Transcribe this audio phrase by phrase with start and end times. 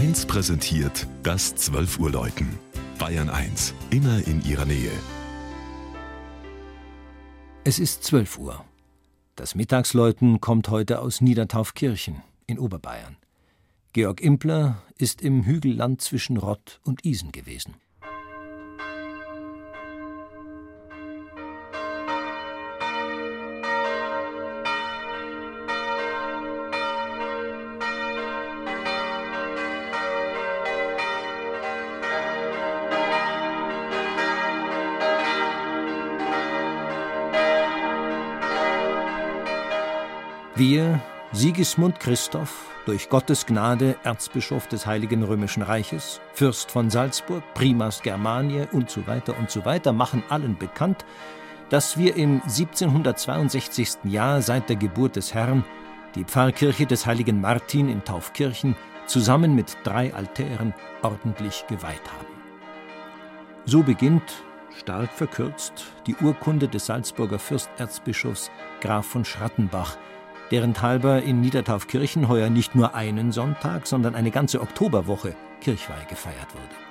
[0.00, 2.58] 1 präsentiert das 12 Uhr Läuten.
[2.98, 4.90] Bayern 1, immer in ihrer Nähe.
[7.64, 8.64] Es ist 12 Uhr.
[9.36, 13.18] Das Mittagsläuten kommt heute aus Niedertaufkirchen in Oberbayern.
[13.92, 17.74] Georg Impler ist im Hügelland zwischen Rott und Isen gewesen.
[40.60, 41.00] Wir,
[41.32, 48.68] Sigismund Christoph, durch Gottes Gnade Erzbischof des Heiligen Römischen Reiches, Fürst von Salzburg, Primas Germaniae
[48.70, 51.06] und so weiter und so weiter, machen allen bekannt,
[51.70, 54.04] dass wir im 1762.
[54.04, 55.64] Jahr seit der Geburt des Herrn
[56.14, 62.34] die Pfarrkirche des heiligen Martin in Taufkirchen zusammen mit drei Altären ordentlich geweiht haben.
[63.64, 64.44] So beginnt,
[64.78, 68.50] stark verkürzt, die Urkunde des Salzburger Fürsterzbischofs
[68.82, 69.96] Graf von Schrattenbach,
[70.50, 76.52] deren halber in Niedertaufkirchen heuer nicht nur einen Sonntag, sondern eine ganze Oktoberwoche Kirchweih gefeiert
[76.54, 76.90] wurde.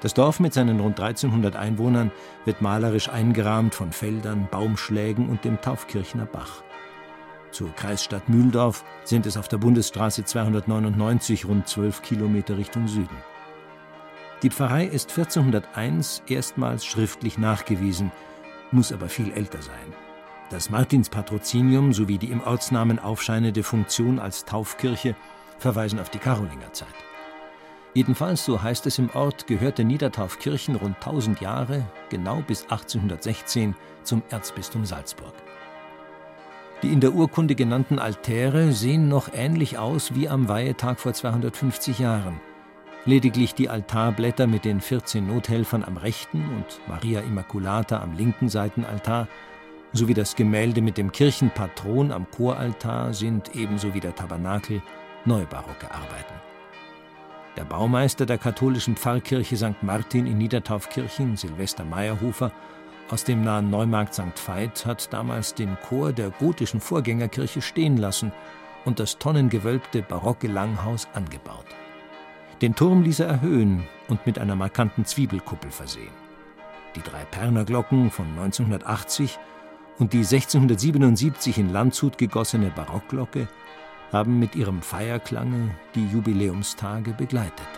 [0.00, 2.12] Das Dorf mit seinen rund 1300 Einwohnern
[2.44, 6.62] wird malerisch eingerahmt von Feldern, Baumschlägen und dem Taufkirchner Bach.
[7.50, 13.16] Zur Kreisstadt Mühldorf sind es auf der Bundesstraße 299 rund 12 Kilometer Richtung Süden.
[14.42, 18.12] Die Pfarrei ist 1401 erstmals schriftlich nachgewiesen,
[18.70, 20.05] muss aber viel älter sein.
[20.50, 25.16] Das Martinspatrozinium sowie die im Ortsnamen aufscheinende Funktion als Taufkirche
[25.58, 26.94] verweisen auf die Karolingerzeit.
[27.94, 34.22] Jedenfalls, so heißt es im Ort, gehörte Niedertaufkirchen rund 1000 Jahre, genau bis 1816, zum
[34.30, 35.32] Erzbistum Salzburg.
[36.82, 41.98] Die in der Urkunde genannten Altäre sehen noch ähnlich aus wie am Weihetag vor 250
[41.98, 42.38] Jahren.
[43.06, 49.26] Lediglich die Altarblätter mit den 14 Nothelfern am rechten und Maria Immaculata am linken Seitenaltar
[49.92, 54.82] sowie das Gemälde mit dem Kirchenpatron am Choraltar sind ebenso wie der Tabernakel
[55.24, 56.34] neubarocke Arbeiten.
[57.56, 59.82] Der Baumeister der katholischen Pfarrkirche St.
[59.82, 62.52] Martin in Niedertaufkirchen, Silvester Meyerhofer,
[63.08, 64.36] aus dem nahen Neumarkt St.
[64.46, 68.32] Veit, hat damals den Chor der gotischen Vorgängerkirche stehen lassen
[68.84, 71.66] und das tonnengewölbte barocke Langhaus angebaut.
[72.62, 76.12] Den Turm ließ er erhöhen und mit einer markanten Zwiebelkuppel versehen.
[76.94, 79.38] Die drei Pernerglocken von 1980
[79.98, 83.48] und die 1677 in Landshut gegossene Barockglocke
[84.12, 87.75] haben mit ihrem Feierklange die Jubiläumstage begleitet.